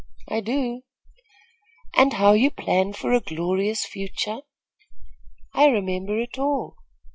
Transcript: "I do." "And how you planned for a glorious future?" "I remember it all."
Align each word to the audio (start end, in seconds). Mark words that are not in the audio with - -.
"I 0.27 0.39
do." 0.39 0.81
"And 1.93 2.13
how 2.13 2.33
you 2.33 2.49
planned 2.49 2.97
for 2.97 3.13
a 3.13 3.19
glorious 3.19 3.85
future?" 3.85 4.39
"I 5.53 5.67
remember 5.67 6.19
it 6.19 6.39
all." 6.39 6.75